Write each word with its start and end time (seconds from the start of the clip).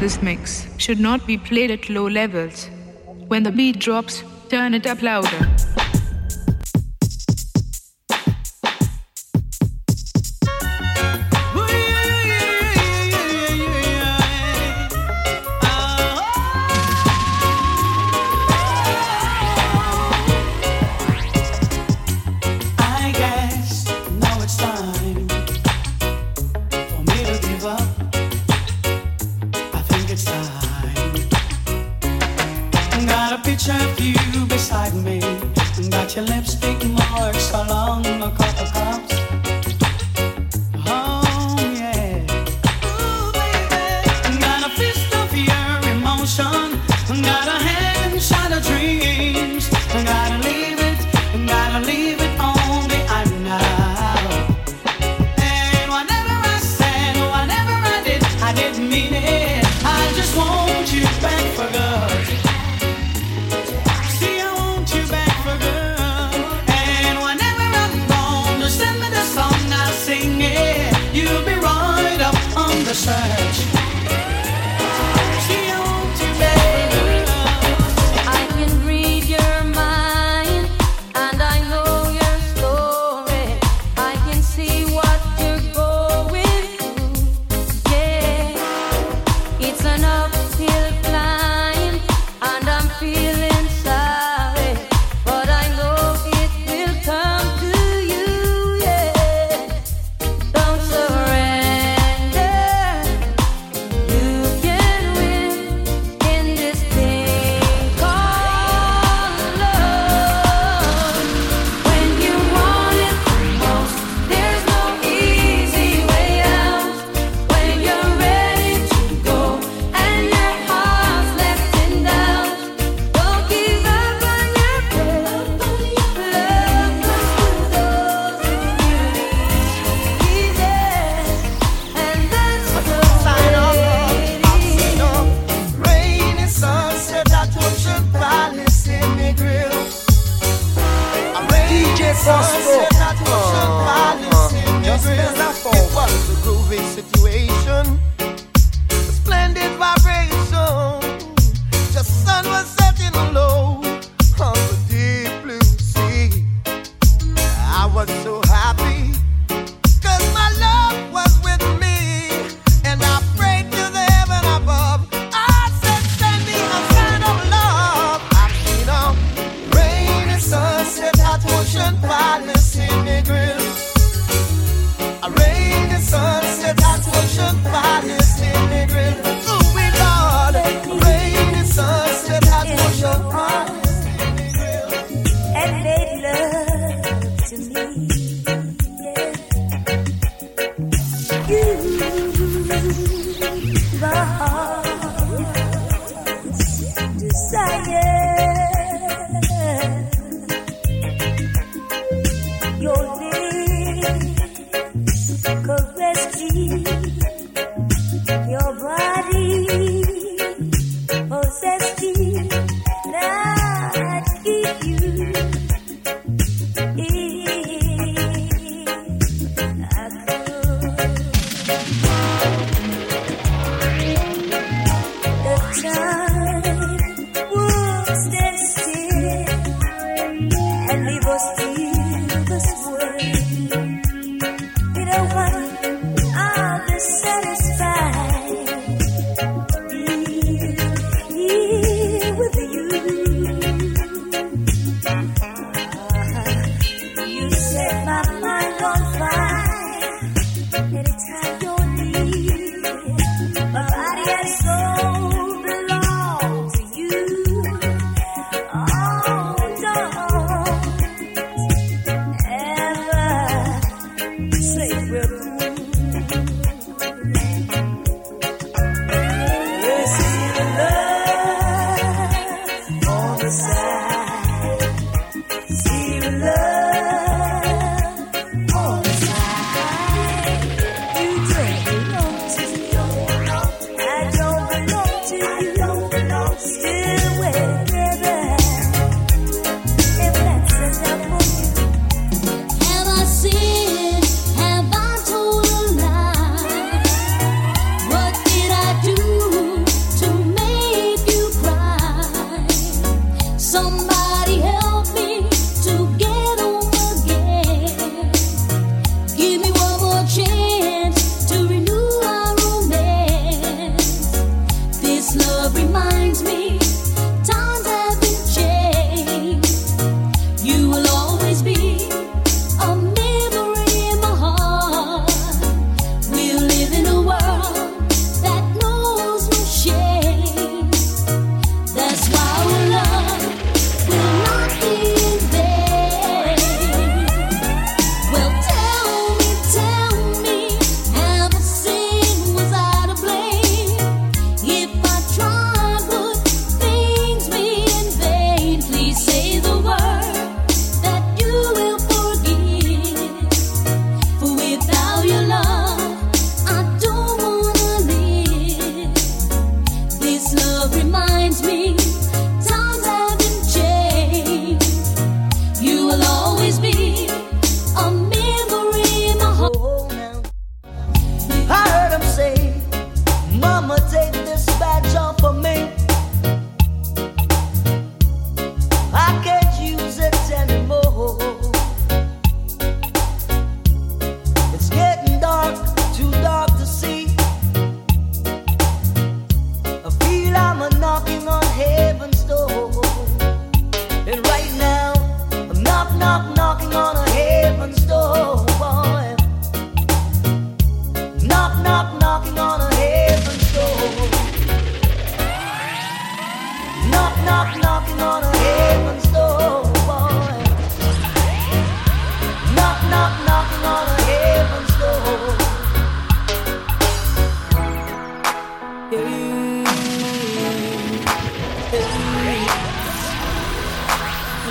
this 0.00 0.22
mix 0.22 0.66
should 0.76 1.00
not 1.00 1.26
be 1.26 1.36
played 1.36 1.70
at 1.70 1.88
low 1.90 2.06
levels. 2.06 2.68
When 3.26 3.42
the 3.42 3.50
beat 3.50 3.78
drops, 3.80 4.22
turn 4.48 4.74
it 4.74 4.86
up 4.86 5.02
louder. 5.02 5.48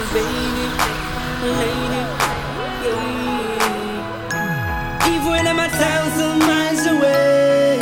Even 0.09 0.23
i 5.45 5.67
a 6.17 6.35
miles 6.47 6.85
away, 6.87 7.79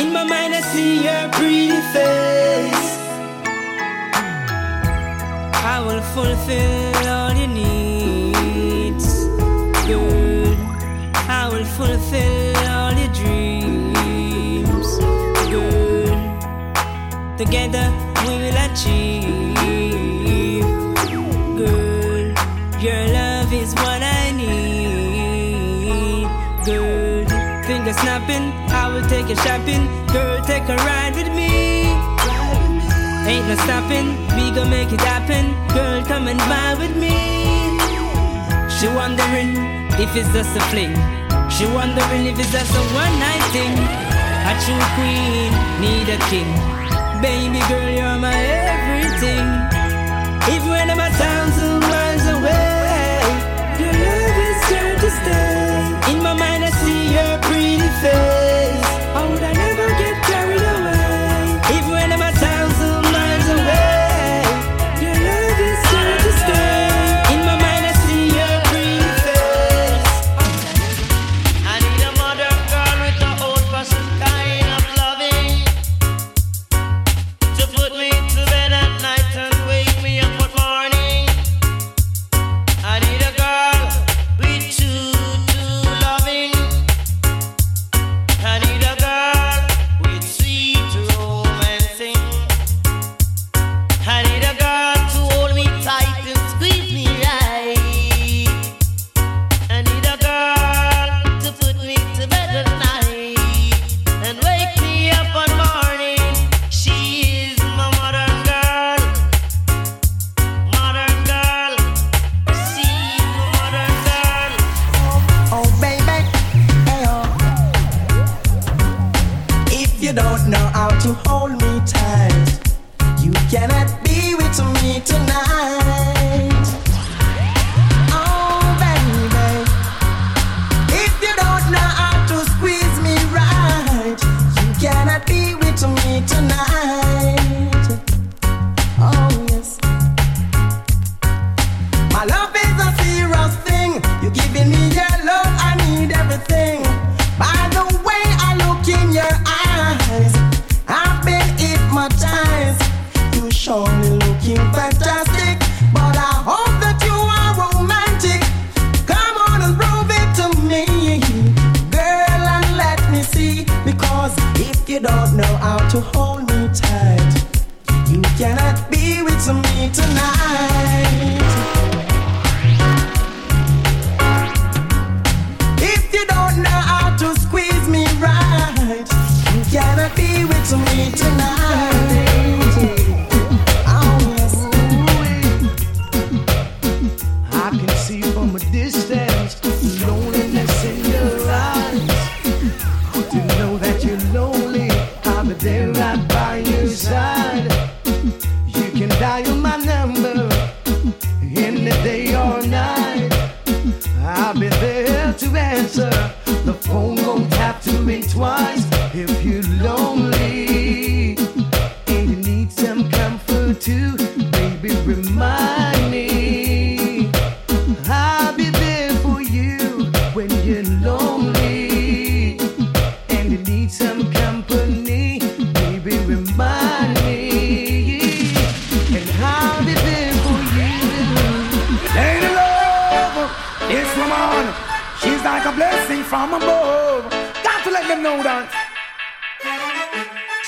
in 0.00 0.12
my 0.12 0.24
mind 0.24 0.54
I 0.54 0.60
see 0.72 1.04
your 1.04 1.28
pretty 1.30 1.80
face. 1.94 2.90
I 5.54 5.80
will 5.86 6.02
fulfill 6.14 7.08
all 7.08 7.32
your 7.32 7.46
needs, 7.46 9.24
girl. 9.86 10.56
I 11.30 11.48
will 11.52 11.64
fulfill 11.64 12.56
all 12.66 12.92
your 12.92 13.12
dreams, 13.20 14.98
girl. 15.52 16.18
Together 17.36 17.86
we 18.26 18.30
will 18.36 18.56
achieve. 18.66 19.17
the 27.88 27.94
snapping. 27.94 28.52
I 28.68 28.92
will 28.92 29.06
take 29.08 29.28
you 29.28 29.36
shopping. 29.36 29.82
Girl, 30.12 30.44
take 30.44 30.68
a 30.68 30.76
ride 30.88 31.14
with 31.16 31.30
me. 31.32 31.88
Ain't 33.30 33.46
no 33.48 33.56
stopping. 33.64 34.08
We 34.36 34.44
gon' 34.52 34.68
make 34.68 34.92
it 34.92 35.00
happen. 35.00 35.44
Girl, 35.72 36.04
come 36.04 36.28
and 36.28 36.40
vibe 36.50 36.78
with 36.84 36.94
me. 37.04 37.16
She 38.76 38.86
wondering 39.00 39.50
if 40.04 40.10
it's 40.20 40.30
just 40.36 40.52
a 40.60 40.62
fling. 40.70 40.94
She 41.48 41.64
wondering 41.78 42.26
if 42.30 42.38
it's 42.38 42.52
just 42.52 42.72
a 42.76 42.82
one 43.04 43.14
night 43.24 43.44
thing. 43.56 43.74
A 44.50 44.52
true 44.64 44.84
queen 44.96 45.50
need 45.80 46.08
a 46.16 46.18
king. 46.28 46.50
Baby 47.24 47.60
girl, 47.70 47.88
you're 47.98 48.18
my 48.20 48.36
everything. 48.68 49.46
Even 50.52 50.68
when 50.68 50.90
I'm 50.90 51.00
a 51.00 51.10
thousand. 51.16 51.87
everything 58.04 58.47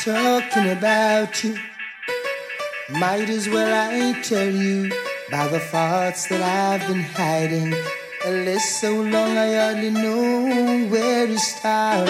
Talking 0.04 0.70
about 0.70 1.44
you, 1.44 1.58
might 2.88 3.28
as 3.28 3.50
well 3.50 3.68
I 3.70 4.18
tell 4.22 4.48
you 4.48 4.90
by 5.30 5.46
the 5.48 5.60
thoughts 5.60 6.26
that 6.28 6.40
I've 6.40 6.88
been 6.88 7.02
hiding. 7.02 7.74
A 8.24 8.30
list 8.30 8.80
so 8.80 8.94
long 8.94 9.36
I 9.36 9.56
hardly 9.56 9.90
know 9.90 10.86
where 10.88 11.26
to 11.26 11.38
start. 11.38 12.08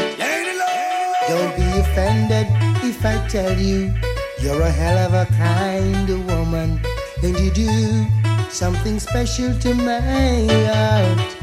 Don't 1.26 1.56
be 1.56 1.66
offended 1.80 2.46
if 2.84 3.04
I 3.04 3.26
tell 3.26 3.58
you 3.58 3.92
you're 4.40 4.62
a 4.62 4.70
hell 4.70 4.98
of 5.08 5.14
a 5.14 5.26
kind 5.34 6.08
of 6.08 6.26
woman, 6.26 6.80
and 7.24 7.38
you 7.40 7.50
do 7.50 8.06
something 8.50 9.00
special 9.00 9.52
to 9.58 9.74
my 9.74 9.98
heart. 9.98 11.36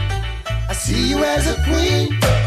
I 0.70 0.74
see 0.74 1.10
you 1.10 1.18
as 1.26 1.46
a 1.46 1.62
queen. 1.66 2.47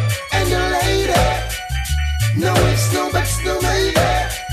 No 2.41 2.55
ifs, 2.73 2.91
no 2.95 3.13
buts, 3.13 3.45
no 3.45 3.61
maybe. 3.61 3.93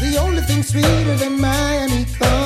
The 0.02 0.18
only 0.20 0.42
thing 0.42 0.62
sweeter 0.62 1.16
than 1.16 1.40
my 1.40 1.78
honeycomb. 1.80 2.37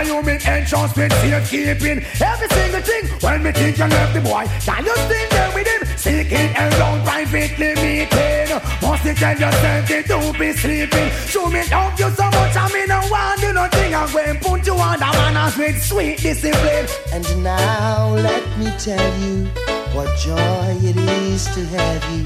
Are 0.00 0.04
you 0.04 0.22
make 0.22 0.48
entrance 0.48 0.96
with 0.96 1.12
safekeeping? 1.12 2.02
Every 2.22 2.48
single 2.48 2.80
thing. 2.80 3.04
When 3.20 3.42
me 3.42 3.52
think 3.52 3.76
you 3.76 3.84
left 3.84 4.14
the 4.14 4.22
boy, 4.22 4.46
can 4.64 4.82
you 4.86 4.94
still 4.96 5.28
there 5.28 5.52
with 5.54 5.66
him? 5.66 5.82
Seeking 5.98 6.56
around 6.56 7.04
privately 7.04 7.74
meeting. 7.74 8.48
Must 8.80 9.04
you 9.04 9.14
tell 9.14 9.38
yourself 9.38 9.88
that 9.90 10.04
don't 10.08 10.38
be 10.38 10.52
sleeping. 10.54 11.10
Show 11.28 11.50
me 11.50 11.68
love 11.70 12.00
you 12.00 12.08
so 12.12 12.24
much. 12.32 12.56
I 12.56 12.72
mean, 12.72 12.90
I 12.90 13.10
want 13.10 13.40
do 13.42 13.52
nothing. 13.52 13.94
I'm 13.94 14.10
going 14.10 14.38
to 14.38 14.40
put 14.42 14.66
you 14.66 14.72
on 14.72 14.98
the 15.00 15.04
manners 15.04 15.58
with 15.58 15.82
sweet 15.84 16.16
discipline. 16.16 16.86
And 17.12 17.44
now 17.44 18.14
let 18.14 18.58
me 18.58 18.72
tell 18.78 19.18
you 19.20 19.48
what 19.92 20.08
joy 20.16 20.78
it 20.80 20.96
is 20.96 21.44
to 21.44 21.60
have 21.76 22.02
you. 22.16 22.24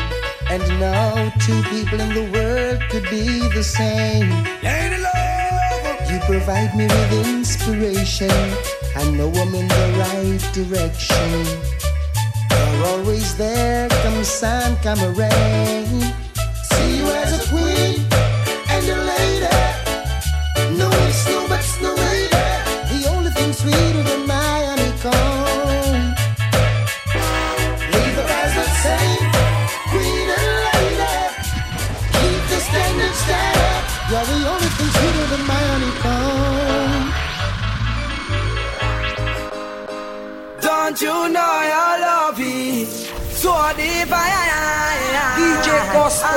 And 0.49 0.63
no 0.79 1.33
two 1.41 1.61
people 1.75 2.01
in 2.01 2.15
the 2.15 2.31
world 2.31 2.83
could 2.89 3.11
be 3.11 3.41
the 3.49 3.65
same. 3.65 4.31
Lady. 4.63 5.04
You 6.15 6.21
provide 6.21 6.77
me 6.77 6.85
with 6.87 7.27
inspiration. 7.27 8.31
I 8.95 9.11
know 9.11 9.33
I'm 9.35 9.53
in 9.53 9.67
the 9.67 9.87
right 9.99 10.55
direction. 10.55 11.45
You're 12.51 12.87
always 12.87 13.37
there, 13.37 13.89
come 13.89 14.23
sun, 14.23 14.77
come 14.77 15.03
rain. 15.17 16.24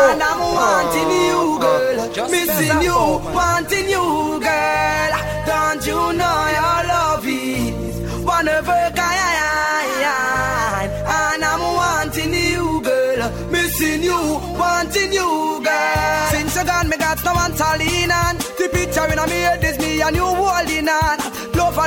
And 0.09 0.23
I'm 0.23 0.39
wanting 0.39 1.11
you, 1.27 1.59
girl. 1.59 2.13
Just 2.13 2.31
Missing 2.31 2.81
you, 2.81 2.95
wanting 3.35 3.89
you, 3.89 4.39
girl. 4.39 5.13
Don't 5.45 5.85
you 5.85 5.99
know 6.19 6.39
your 6.57 6.79
love 6.93 7.25
is 7.27 8.23
one 8.23 8.47
of 8.47 8.67
a 8.67 8.91
kind? 8.95 9.07
And 11.19 11.43
I'm 11.43 11.61
wanting 11.61 12.33
you, 12.33 12.81
girl. 12.81 13.21
Missing 13.51 14.03
you, 14.03 14.19
wanting 14.57 15.11
you, 15.11 15.61
girl. 15.63 16.27
Since 16.31 16.55
you 16.55 16.63
gone, 16.65 16.89
me 16.89 16.97
got 16.97 17.23
no 17.25 17.33
one 17.33 17.53
to 17.53 17.77
lean 17.77 18.11
on. 18.11 18.37
The 18.59 18.69
picture 18.71 19.05
in 19.11 19.17
my 19.17 19.27
head 19.27 19.63
is 19.63 19.77
me 19.77 20.01
and 20.01 20.15
you 20.15 20.25
holding 20.25 20.87
on. 20.87 21.17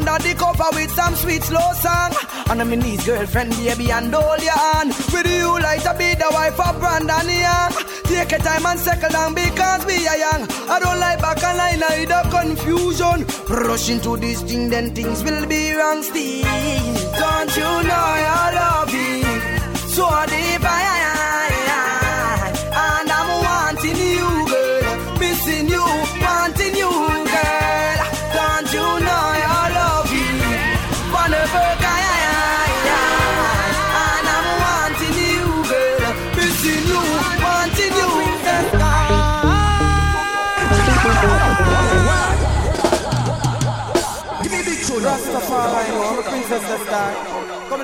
Under 0.01 0.17
the 0.17 0.35
cover 0.35 0.71
with 0.73 0.91
some 0.93 1.15
sweet 1.15 1.43
slow 1.43 1.73
song. 1.75 2.15
And 2.49 2.63
I'm 2.63 2.73
in 2.73 2.81
his 2.81 3.05
girlfriend, 3.05 3.51
baby, 3.51 3.93
and 3.93 4.15
hold 4.15 4.41
your 4.41 4.57
hand. 4.57 4.95
With 5.13 5.27
you 5.27 5.53
like 5.61 5.83
to 5.83 5.93
be 5.93 6.15
the 6.15 6.27
wife 6.33 6.59
of 6.59 6.81
Brandon 6.81 7.29
Young. 7.29 7.73
Take 8.05 8.31
your 8.31 8.41
time 8.41 8.65
and 8.65 8.81
settle 8.81 9.11
down 9.11 9.35
because 9.35 9.85
we 9.85 10.09
are 10.09 10.17
young. 10.17 10.49
I 10.71 10.81
don't 10.81 11.01
like 11.01 11.21
back 11.21 11.43
and 11.45 11.59
line, 11.59 11.83
I 11.83 12.07
the 12.07 12.21
confusion. 12.33 13.27
Rush 13.67 13.91
into 13.91 14.17
this 14.17 14.41
thing, 14.41 14.71
then 14.71 14.95
things 14.95 15.23
will 15.23 15.47
be 15.47 15.75
wrong 15.75 16.03
still. 16.03 16.49
Don't 17.21 17.55
you 17.55 17.71
know 17.85 18.09
your 18.25 18.49
love 18.57 18.95
is 18.95 19.93
so 19.93 20.09
deep? 20.27 20.65
I, 20.65 21.10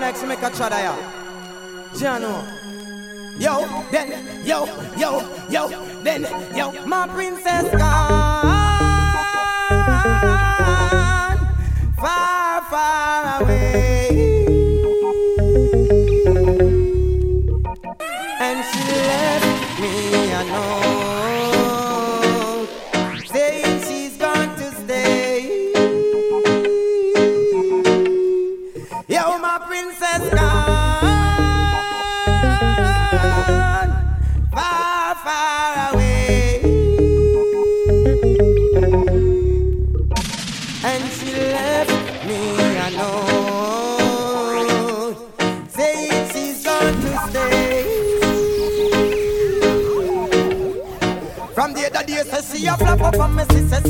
next 0.07 0.23
make 0.23 0.43
a 0.43 0.51
try 0.51 0.83
ya. 0.87 0.95
Jano. 1.99 2.35
Yo, 3.41 3.55
then, 3.91 4.09
yo, 4.45 4.65
yo, 4.97 5.11
yo, 5.51 5.63
then, 6.05 6.23
yo, 6.55 6.71
my 6.87 7.09
princess 7.09 7.65
gone 7.73 8.47
far, 11.99 12.63
far 12.71 13.43
away. 13.43 14.47
And 18.47 18.59
she 18.69 18.81
left 19.11 19.81
me 19.81 19.95
alone, 20.41 20.86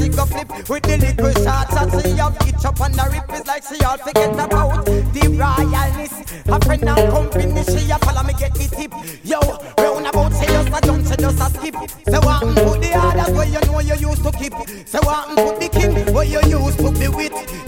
she 0.00 0.08
go 0.08 0.24
flip 0.26 0.48
with 0.68 0.82
the 0.82 0.96
little 0.98 1.32
shots 1.42 1.74
that 1.74 1.90
she 2.02 2.10
have 2.16 2.36
itch 2.46 2.64
up 2.64 2.80
on 2.80 2.92
the 2.92 3.04
rip. 3.12 3.24
It's 3.30 3.46
like 3.46 3.64
she 3.64 3.82
all 3.84 3.98
forget 3.98 4.32
about 4.32 4.84
the 4.84 5.20
royalness. 5.40 6.14
A 6.46 6.64
friend 6.64 6.88
and 6.88 7.10
company, 7.10 7.62
she 7.64 7.90
a 7.90 7.98
follow 7.98 8.22
me 8.22 8.34
get 8.34 8.54
the 8.54 8.68
tip. 8.68 8.92
Yo, 9.24 9.40
round 9.78 10.06
about 10.06 10.32
she 10.38 10.46
just 10.46 10.68
a 10.68 10.80
jump, 10.86 11.06
she 11.06 11.16
just 11.16 11.40
a 11.40 11.48
skip. 11.50 11.74
Say 12.08 12.18
what 12.18 12.42
and 12.42 12.56
put 12.56 12.80
the 12.80 12.90
others 12.94 13.34
where 13.34 13.48
you 13.48 13.60
know 13.66 13.80
you 13.80 14.08
used 14.08 14.22
to 14.24 14.32
keep. 14.32 14.54
Say 14.86 14.98
what 15.02 15.28
and 15.28 15.38
put 15.38 15.60
the 15.60 15.68
king 15.68 16.14
where 16.14 16.24
you 16.24 16.40
used 16.46 16.78
to 16.78 16.90
be 16.92 17.08
with. 17.08 17.65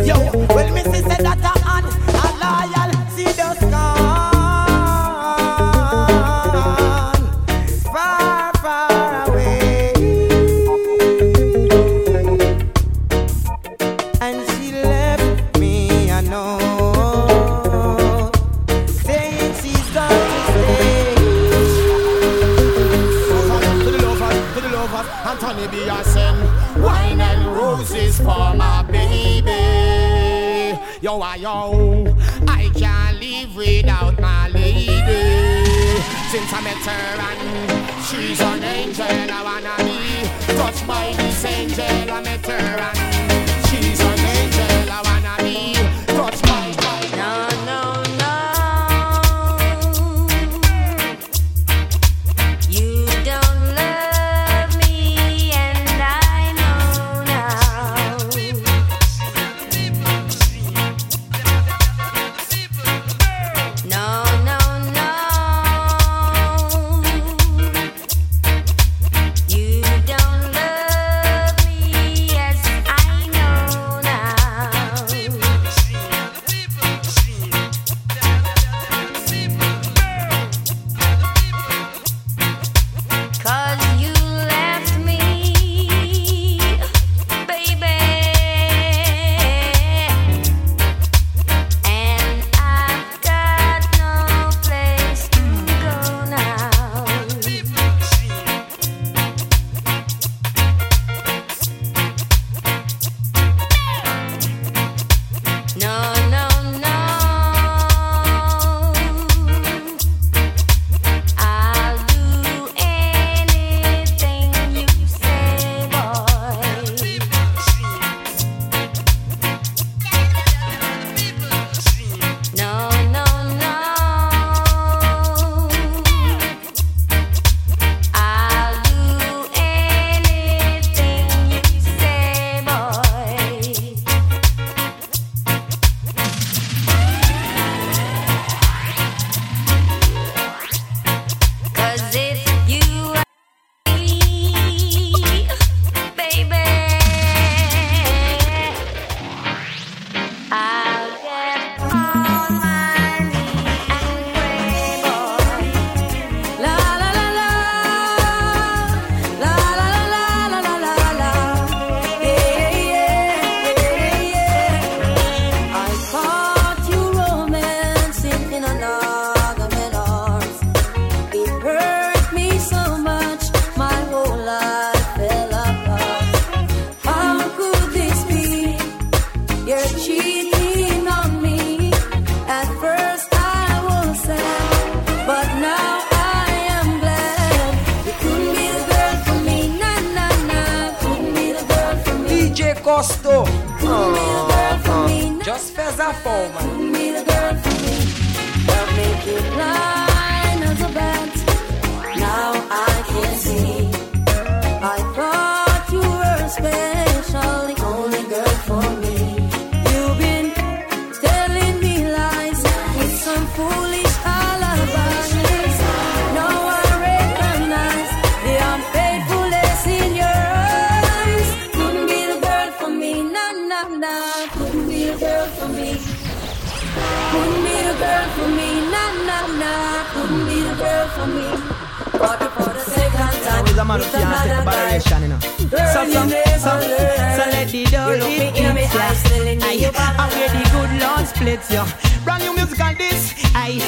You. 241.78 242.24
Brand 242.24 242.42
new 242.42 242.54
music 242.54 242.80
on 242.80 242.94
this. 242.96 243.34
Aye, 243.54 243.80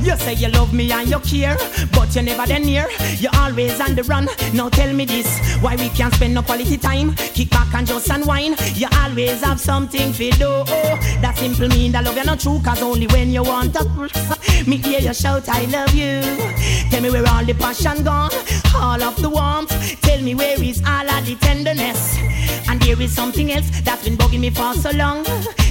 you 0.00 0.16
say 0.16 0.34
you 0.34 0.48
love 0.48 0.72
me 0.72 0.90
and 0.92 1.08
you 1.08 1.18
care, 1.20 1.56
but 1.92 2.14
you 2.14 2.22
never 2.22 2.46
then 2.46 2.62
near. 2.62 2.86
You 3.16 3.28
always 3.34 3.80
on 3.80 3.94
the 3.94 4.02
run. 4.04 4.28
Now 4.52 4.68
tell 4.68 4.92
me 4.92 5.04
this, 5.04 5.28
why 5.60 5.76
we 5.76 5.88
can't 5.90 6.14
spend 6.14 6.34
no 6.34 6.42
quality 6.42 6.76
time? 6.76 7.14
Kick 7.14 7.50
back 7.50 7.74
and 7.74 7.86
just 7.86 8.10
unwind. 8.10 8.60
You 8.76 8.88
always 8.92 9.42
have 9.42 9.60
something 9.60 10.12
to 10.12 10.30
do. 10.32 10.64
That 11.22 11.34
simple 11.36 11.68
mean 11.68 11.92
that 11.92 12.04
love 12.04 12.16
you 12.16 12.24
not 12.24 12.40
true, 12.40 12.60
cause 12.64 12.82
only 12.82 13.06
when 13.08 13.30
you 13.30 13.42
want 13.42 13.74
to. 13.74 13.84
Me 14.66 14.76
hear 14.76 15.00
you 15.00 15.14
shout, 15.14 15.48
I 15.48 15.64
love 15.66 15.94
you. 15.94 16.20
Tell 16.90 17.02
me 17.02 17.10
where 17.10 17.26
all 17.28 17.44
the 17.44 17.54
passion 17.54 18.04
gone, 18.04 18.30
all 18.76 19.02
of 19.02 19.20
the 19.20 19.28
warmth. 19.28 20.00
Tell 20.02 20.20
me 20.22 20.34
where 20.34 20.62
is 20.62 20.82
all 20.86 21.08
of 21.08 21.26
the 21.26 21.34
tenderness. 21.36 22.18
And 22.68 22.80
there 22.82 23.00
is 23.00 23.12
something 23.14 23.52
else 23.52 23.70
that's 23.82 24.04
been 24.04 24.16
bugging 24.16 24.40
me 24.40 24.50
for 24.50 24.74
so 24.74 24.90
long. 24.90 25.24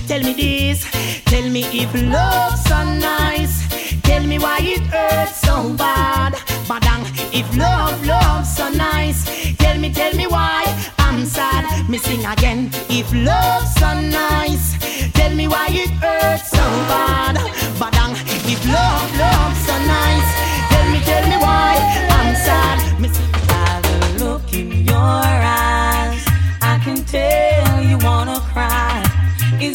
Tell 0.08 0.22
me 0.22 0.34
this, 0.34 0.86
tell 1.26 1.50
me 1.50 1.64
if 1.72 1.94
love's 1.94 2.64
so 2.64 2.84
nice. 2.84 3.68
Tell 4.02 4.24
me 4.24 4.40
why 4.40 4.60
it 4.62 4.82
hurts 4.82 5.42
so 5.42 5.74
bad. 5.74 6.34
Badang, 6.70 7.04
if 7.34 7.48
love, 7.58 8.06
love's 8.06 8.56
so 8.56 8.70
nice. 8.70 9.26
Tell 9.58 9.78
me, 9.78 9.92
tell 9.92 10.14
me 10.16 10.28
why 10.28 10.64
I'm 10.98 11.26
sad. 11.26 11.90
Me 11.90 11.98
sing 11.98 12.26
again. 12.26 12.70
If 12.90 13.12
love's 13.14 13.74
so 13.76 13.94
nice, 14.00 14.66
tell 15.14 15.34
me 15.36 15.48
why 15.48 15.68
it 15.70 15.90
hurts 16.02 16.50
so 16.50 16.66
bad. 16.92 17.36
Badang, 17.80 18.14
if 18.54 18.62
love, 18.66 19.10
love's 19.20 19.60
so 19.68 19.76
nice. 19.86 20.30
Tell 20.72 20.88
me, 20.92 21.00
tell 21.10 21.26
me 21.30 21.38
why 21.38 21.72
I'm 22.18 22.36
sad. 22.36 23.00
Me 23.00 23.10
sing 23.10 23.32
by 23.48 23.82
the 23.82 24.24
look 24.24 24.54
in 24.54 24.86
your 24.86 24.96
eyes. 24.96 25.47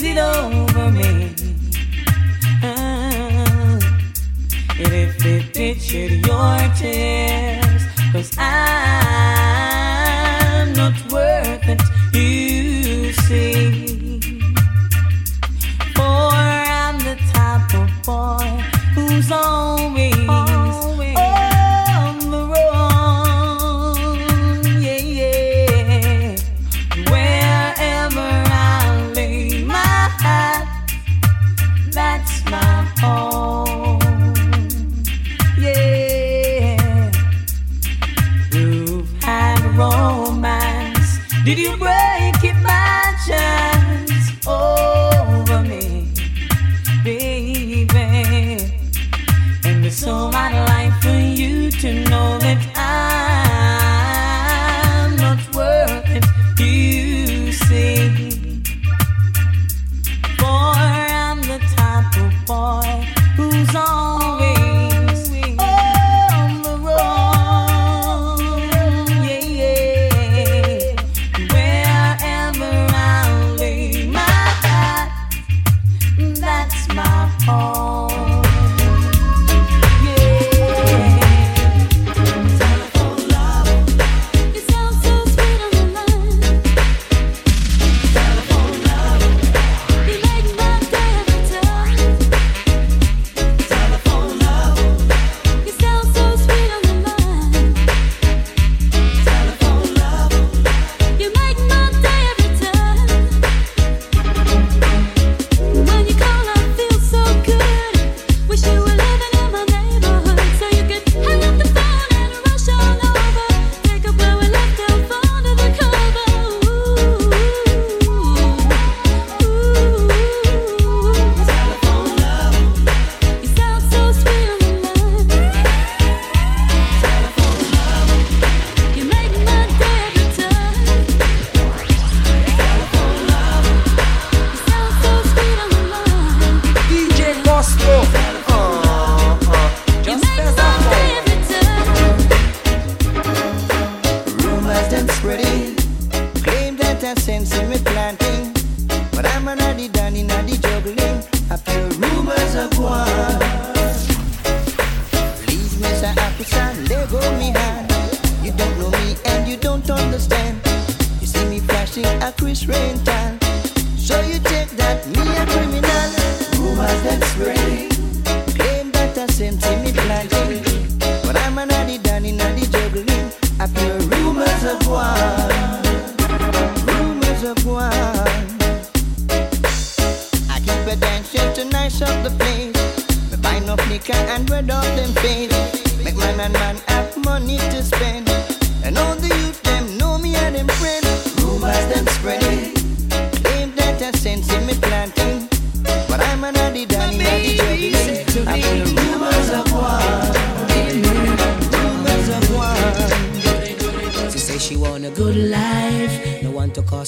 Is 0.03 0.09
it 0.09 0.19
over 0.19 0.91
me? 0.91 1.33
Uh, 2.61 3.79
and 4.81 4.93
if 4.93 5.17
they 5.21 5.43
pictured 5.55 6.27
your 6.27 6.59
tears, 6.75 7.83
cause 8.13 8.37
I'm 8.37 9.52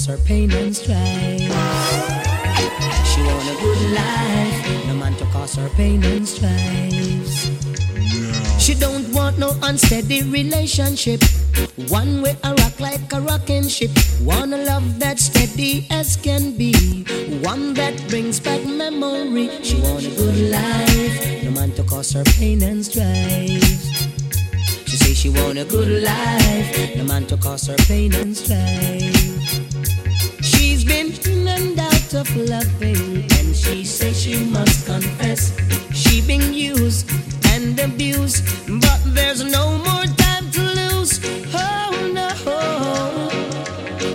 her 0.02 0.18
pain 0.26 0.50
and 0.50 0.74
strife. 0.74 1.38
She 3.06 3.22
want 3.22 3.46
a 3.46 3.56
good 3.62 3.92
life, 3.94 4.86
no 4.88 4.94
man 4.94 5.14
to 5.18 5.24
cause 5.26 5.54
her 5.54 5.68
pain 5.76 6.02
and 6.02 6.26
strife. 6.26 7.30
She 8.58 8.74
don't 8.74 9.06
want 9.14 9.38
no 9.38 9.56
unsteady 9.62 10.22
relationship. 10.24 11.22
One 11.88 12.22
way 12.22 12.36
I 12.42 12.54
rock 12.54 12.80
like 12.80 13.12
a 13.12 13.20
rocking 13.20 13.68
ship. 13.68 13.92
Wanna 14.20 14.58
love 14.64 14.98
that 14.98 15.20
steady 15.20 15.86
as 15.90 16.16
can 16.16 16.56
be. 16.56 16.74
One 17.44 17.72
that 17.74 17.94
brings 18.08 18.40
back 18.40 18.66
memory. 18.66 19.48
She 19.62 19.80
want 19.80 20.04
a 20.04 20.10
good 20.10 20.50
life. 20.50 21.44
No 21.44 21.52
man 21.52 21.70
to 21.76 21.84
cause 21.84 22.10
her 22.14 22.24
pain 22.24 22.64
and 22.64 22.84
strife. 22.84 23.62
She 24.88 24.96
say 24.96 25.14
she 25.14 25.28
want 25.30 25.56
a 25.56 25.64
good 25.64 26.02
life. 26.02 26.96
No 26.96 27.04
man 27.04 27.26
to 27.26 27.36
cause 27.36 27.68
her 27.68 27.76
pain 27.86 28.12
and 28.14 28.36
strife 28.36 29.03
beaten 31.14 31.46
and 31.48 31.78
out 31.78 32.14
of 32.14 32.36
loving, 32.36 33.24
and 33.38 33.54
she 33.54 33.84
says 33.84 34.20
she 34.20 34.44
must 34.46 34.86
confess 34.86 35.52
she 35.92 36.20
been 36.26 36.52
used 36.52 37.08
and 37.50 37.78
abused, 37.78 38.44
but 38.80 39.00
there's 39.14 39.44
no 39.44 39.78
more 39.78 40.06
time 40.16 40.50
to 40.50 40.60
lose. 40.60 41.20
Oh 41.54 42.10
no, 42.12 42.28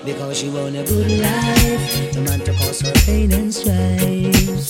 because 0.04 0.38
she 0.38 0.50
want 0.50 0.76
a 0.76 0.84
good 0.84 1.12
life, 1.22 2.16
no 2.16 2.22
man 2.22 2.40
to 2.42 2.54
cause 2.54 2.82
her 2.82 2.94
pain 3.06 3.32
and 3.32 3.54
strife. 3.54 4.68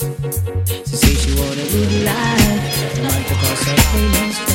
She 0.68 0.96
says 1.02 1.24
she 1.24 1.34
want 1.36 1.58
a 1.58 1.68
good 1.74 1.94
life, 2.04 2.98
no 2.98 3.04
man 3.04 3.24
to 3.24 3.36
cause 3.42 3.63
her 3.63 3.76
pain 3.92 4.15
and 4.24 4.34
strife. 4.34 4.49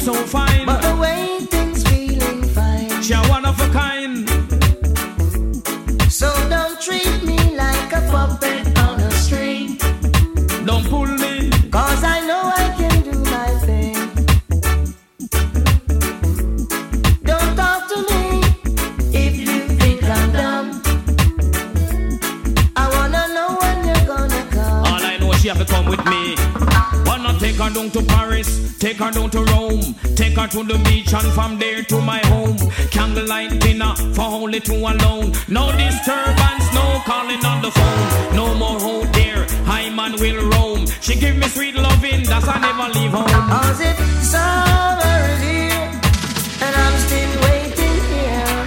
so 0.00 0.14
fine. 0.14 0.79
from 31.32 31.58
there 31.58 31.82
to 31.82 32.00
my 32.00 32.20
home. 32.26 32.56
Candlelight 32.90 33.60
dinner 33.60 33.94
for 34.14 34.22
only 34.22 34.60
two 34.60 34.74
alone. 34.74 35.32
No 35.48 35.72
disturbance, 35.76 36.66
no 36.74 37.00
calling 37.04 37.44
on 37.44 37.62
the 37.62 37.70
phone. 37.70 38.34
No 38.34 38.54
more 38.54 38.80
out 38.80 39.12
there, 39.12 39.46
I 39.66 39.90
man 39.90 40.12
will 40.20 40.40
roam. 40.50 40.86
She 41.00 41.14
give 41.18 41.36
me 41.36 41.46
sweet 41.48 41.74
loving, 41.74 42.24
that's 42.24 42.46
I 42.48 42.58
never 42.58 42.88
leave 42.98 43.10
home. 43.10 43.28
As 43.28 43.80
if 43.80 43.96
summer 44.22 45.18
is 45.34 45.42
here, 45.50 45.88
and 46.64 46.74
I'm 46.84 46.96
still 47.06 47.32
waiting 47.46 48.00
here. 48.14 48.60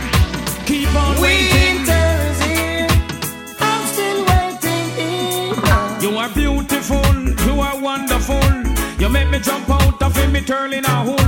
Keep 0.66 0.96
on 0.96 1.22
waiting. 1.22 1.78
Winter 1.78 2.10
is 2.30 2.42
here, 2.46 2.88
I'm 3.60 3.84
still 3.94 4.20
waiting 4.32 4.88
here. 5.00 5.56
You 6.04 6.18
are 6.18 6.30
beautiful, 6.30 7.06
you 7.48 7.56
are 7.62 7.80
wonderful. 7.80 8.44
You 9.00 9.10
make 9.10 9.30
me 9.30 9.40
jump 9.40 9.70
out 9.70 10.02
of 10.02 10.32
me 10.32 10.42
turning 10.42 10.86
a 10.86 10.96
hole. 11.08 11.23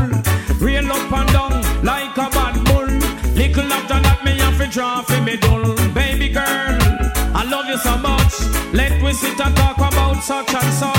fi 4.66 4.72
draw 4.72 5.02
fi 5.02 5.20
me 5.22 5.38
dull 5.38 5.76
Baby 5.94 6.30
girl, 6.30 6.78
I 7.34 7.44
love 7.50 7.68
you 7.68 7.78
so 7.78 7.98
much. 7.98 8.34
Let 8.74 9.02
we 9.02 9.14
sit 9.14 9.40
and 9.40 9.56
talk 9.56 9.78
about 9.78 10.24
such 10.24 10.54
and 10.54 10.74
such. 10.74 10.95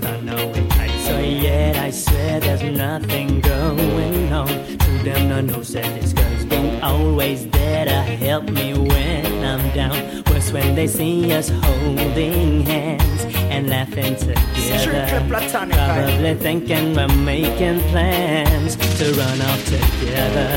Can't 0.00 0.28
understand 0.28 0.72
how 0.72 0.98
so 1.00 1.18
yet 1.18 1.76
I 1.76 1.90
swear 1.90 2.40
there's 2.40 2.62
nothing 2.62 3.40
going 3.40 4.32
on. 4.32 4.48
To 4.48 4.90
them, 5.04 5.28
no 5.28 5.40
no 5.42 5.62
said 5.62 6.00
this 6.00 6.14
girl's 6.14 6.46
been 6.46 6.82
always 6.82 7.46
there 7.50 7.84
to 7.84 8.00
help 8.26 8.44
me 8.44 8.72
when 8.72 9.44
I'm 9.44 9.74
down. 9.74 10.22
Worse 10.30 10.50
when 10.50 10.74
they 10.74 10.86
see 10.86 11.30
us 11.34 11.50
holding 11.50 12.62
hands 12.62 13.24
and 13.52 13.68
laughing 13.68 14.16
together. 14.16 15.26
Probably 15.28 16.34
thinking 16.36 16.94
we're 16.94 17.08
making 17.08 17.80
plans 17.90 18.76
to 18.98 19.12
run 19.12 19.40
off 19.42 19.64
together. 19.66 20.50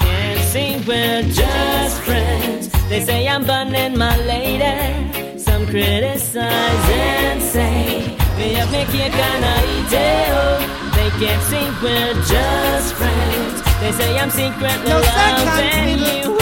Can't 0.00 0.40
see 0.40 0.82
we're 0.88 1.22
just 1.22 2.00
friends. 2.00 2.72
They 2.88 3.00
say 3.00 3.28
I'm 3.28 3.44
burning 3.44 3.96
my 3.96 4.16
lady. 4.24 5.38
Some 5.38 5.64
criticize 5.66 6.88
and 6.90 7.40
say 7.40 8.13
we 8.36 8.54
have 8.54 8.70
me 8.72 8.84
cake 8.86 9.14
and 9.14 9.44
I 9.44 9.60
eat. 9.74 10.74
They 10.94 11.10
can't 11.20 11.42
see 11.50 11.66
we're 11.82 12.14
just 12.24 12.94
friends. 12.94 13.62
They 13.80 13.92
say 13.92 14.18
I'm 14.18 14.30
secretly 14.30 14.88
No 14.88 15.02
second 15.02 15.46
loving 15.46 15.98
you. 15.98 16.38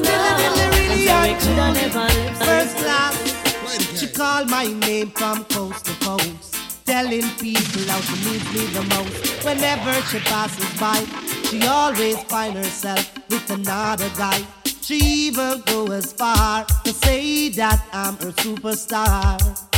Still 0.00 0.22
no. 0.26 0.36
living 0.40 0.58
the 0.58 0.66
really 0.76 1.08
I'm 1.10 1.34
could 1.38 1.58
I 1.58 1.72
never 1.72 2.06
live 2.14 2.36
First 2.38 2.76
class. 2.78 3.98
She 3.98 4.06
called 4.06 4.50
my 4.50 4.66
name 4.66 5.10
from 5.10 5.44
coast 5.44 5.84
to 5.86 5.92
coast, 6.04 6.56
telling 6.86 7.28
people 7.38 7.82
how 7.88 8.00
she 8.00 8.16
needs 8.30 8.46
me 8.54 8.66
the 8.76 8.82
most. 8.94 9.44
Whenever 9.44 9.92
she 10.08 10.18
passes 10.20 10.80
by, 10.80 11.04
she 11.48 11.66
always 11.66 12.22
find 12.24 12.54
herself 12.54 13.12
with 13.28 13.50
another 13.50 14.08
guy. 14.16 14.42
She 14.80 14.96
even 15.28 15.62
go 15.66 15.86
as 15.92 16.12
far 16.12 16.64
to 16.64 16.92
say 16.92 17.50
that 17.50 17.84
I'm 17.92 18.14
her 18.16 18.32
superstar. 18.32 19.70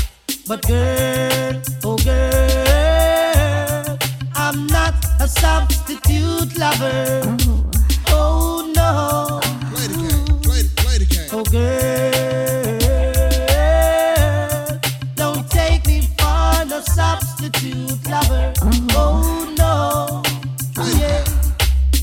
But 0.47 0.63
girl, 0.67 1.61
oh 1.85 1.97
girl, 1.99 3.99
I'm 4.35 4.67
not 4.67 4.95
a 5.21 5.29
substitute 5.29 6.59
lover. 6.59 7.37
Oh, 8.09 8.09
oh 8.09 8.73
no. 8.75 9.41
Oh 11.35 11.43
girl, 11.45 12.13
don't 15.15 15.49
take 15.51 15.87
me 15.87 16.03
for 16.19 16.65
no 16.67 16.81
substitute 16.83 18.07
lover. 18.11 18.53
Oh, 18.61 18.87
oh 18.95 19.55
no, 19.57 20.23
yeah. 20.99 21.25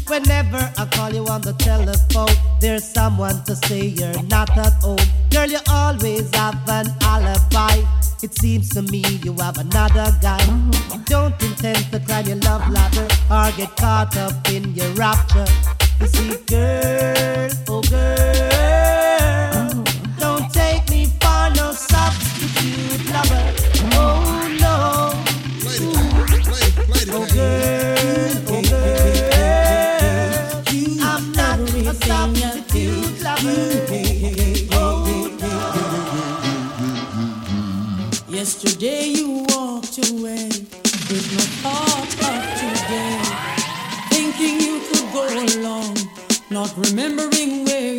Whenever 0.10 0.58
I 0.76 0.88
call 0.88 1.14
you 1.14 1.24
on 1.28 1.42
the 1.42 1.54
telephone, 1.54 2.36
there's 2.60 2.84
someone 2.84 3.44
to 3.44 3.56
say 3.56 3.86
you're 3.86 4.24
not 4.24 4.50
at 4.58 4.74
home. 4.82 4.98
Girl, 5.30 5.46
you 5.46 5.60
always 5.70 6.34
have 6.34 6.58
an 6.68 6.88
alibi. 7.02 7.86
It 8.24 8.34
seems 8.34 8.70
to 8.70 8.82
me 8.82 9.04
you 9.24 9.34
have 9.34 9.60
another 9.60 10.12
guy. 10.20 10.44
You 10.92 11.00
don't 11.06 11.40
intend 11.44 11.92
to 11.92 12.00
climb 12.00 12.26
your 12.26 12.38
love 12.38 12.68
ladder 12.72 13.08
or 13.30 13.56
get 13.56 13.76
caught 13.78 14.18
up 14.18 14.34
in 14.50 14.74
your 14.74 14.90
rapture. 14.94 15.46
You 16.02 16.08
see, 16.08 16.38
girl, 16.48 17.50
oh 17.70 17.82
girl, 17.84 18.49
Yesterday 38.70 39.06
you 39.08 39.46
walked 39.50 39.98
away 39.98 40.46
with 40.46 41.26
no 41.34 41.44
thought 41.64 42.08
today. 42.62 43.18
Thinking 44.12 44.62
you 44.62 44.80
could 44.88 45.12
go 45.12 45.26
along, 45.58 45.98
not 46.52 46.72
remembering 46.78 47.66
where 47.66 47.96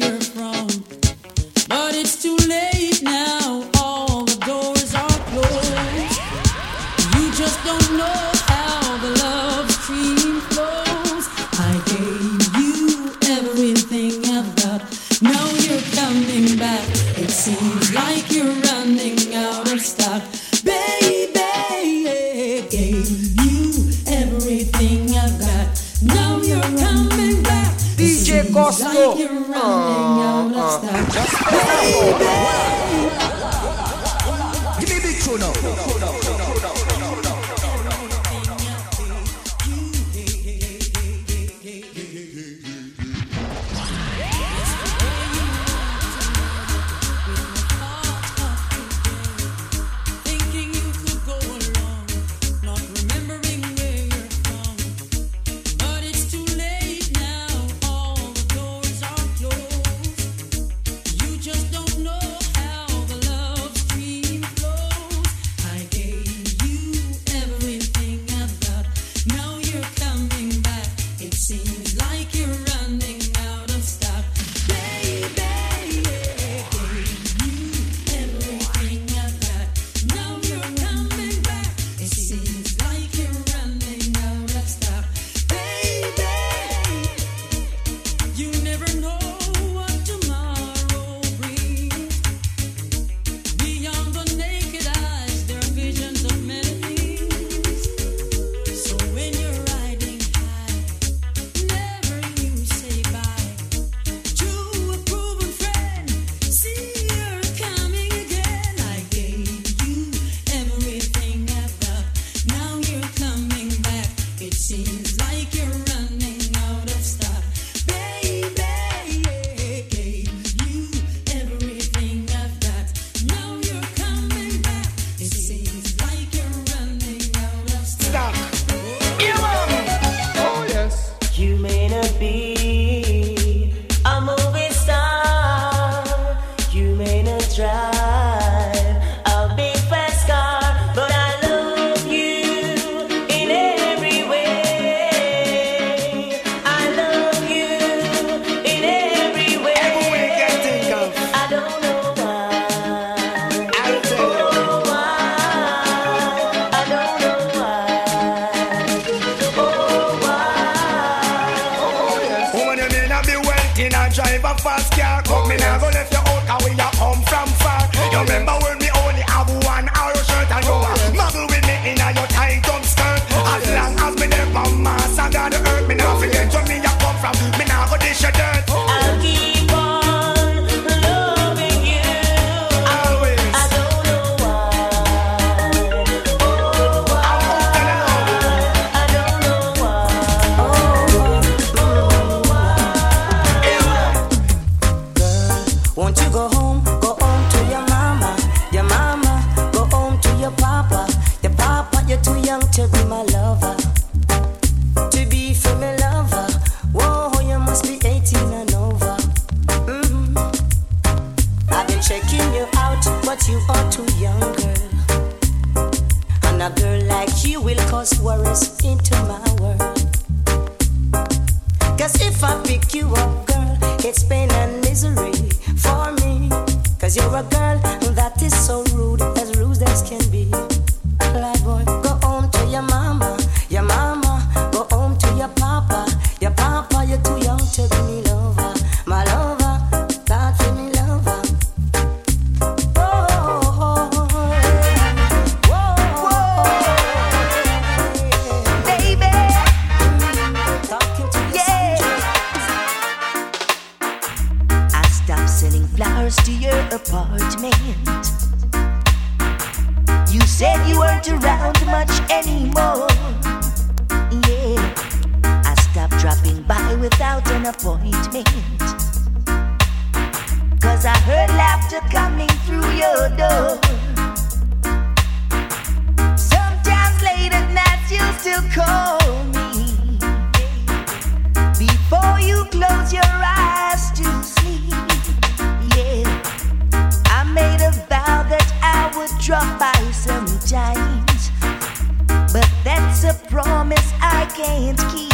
can't 294.54 294.98
keep. 295.10 295.30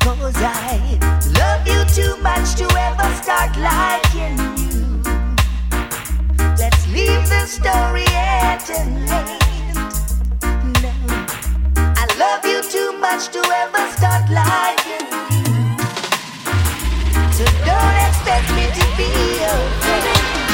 Cause 0.00 0.34
I 0.38 0.98
love 1.38 1.66
you 1.66 1.84
too 1.94 2.16
much 2.22 2.54
to 2.56 2.64
ever 2.64 3.14
start 3.14 3.56
liking 3.58 4.38
you. 4.58 5.02
Let's 6.58 6.86
leave 6.88 7.28
the 7.28 7.46
story 7.46 8.06
at 8.08 8.68
an 8.70 9.06
end. 9.08 9.76
No, 10.82 10.92
I 11.76 12.06
love 12.18 12.44
you 12.44 12.62
too 12.62 12.98
much 12.98 13.28
to 13.28 13.40
ever 13.62 13.90
start 13.92 14.28
liking 14.30 15.06
you. 15.34 15.44
So 17.32 17.44
don't 17.64 17.96
expect 18.08 18.48
me 18.56 18.66
to 18.78 18.86
be 18.96 19.10
okay. 19.44 20.45